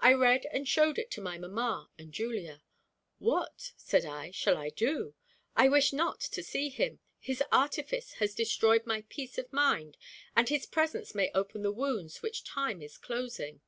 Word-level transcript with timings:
I 0.00 0.12
read 0.14 0.46
and 0.50 0.66
showed 0.66 0.98
it 0.98 1.12
to 1.12 1.20
my 1.20 1.38
mamma 1.38 1.88
and 1.96 2.12
Julia. 2.12 2.64
"What," 3.20 3.70
said 3.76 4.04
I, 4.04 4.32
"shall 4.32 4.56
I 4.56 4.70
do? 4.70 5.14
I 5.54 5.68
wish 5.68 5.92
not 5.92 6.18
to 6.22 6.42
see 6.42 6.70
him. 6.70 6.98
His 7.20 7.40
artifice 7.52 8.14
has 8.14 8.34
destroyed 8.34 8.84
my 8.84 9.02
peace 9.08 9.38
of 9.38 9.52
mind, 9.52 9.96
and 10.34 10.48
his 10.48 10.66
presence 10.66 11.14
may 11.14 11.30
open 11.36 11.62
the 11.62 11.70
wounds 11.70 12.20
which 12.20 12.42
time 12.42 12.82
is 12.82 12.98
closing." 12.98 13.60